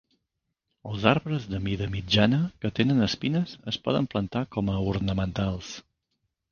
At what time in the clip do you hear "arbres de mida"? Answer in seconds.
1.11-1.89